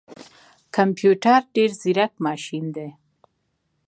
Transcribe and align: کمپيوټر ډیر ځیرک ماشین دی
کمپيوټر 0.75 1.39
ډیر 1.55 1.69
ځیرک 1.81 2.13
ماشین 2.25 2.65
دی 2.75 2.89